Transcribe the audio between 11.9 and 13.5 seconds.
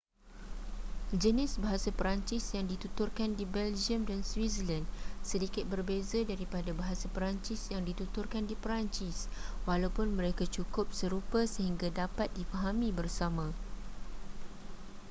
dapat difahami bersama